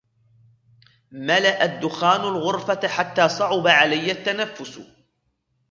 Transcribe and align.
ملأ 1.11 1.63
الدخان 1.65 2.21
الغرفة 2.21 2.87
حتى 2.87 3.29
صعُب 3.29 3.67
عليّ 3.67 4.11
التنفس. 4.11 4.79